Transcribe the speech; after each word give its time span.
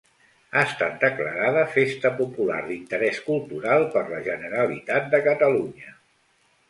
Ha 0.51 0.61
estat 0.67 0.95
declarada 1.01 1.65
Festa 1.75 2.11
Popular 2.21 2.57
d'Interès 2.69 3.19
Cultural 3.29 3.85
per 3.97 4.03
la 4.15 4.23
Generalitat 4.31 5.07
de 5.13 5.21
Catalunya. 5.29 5.95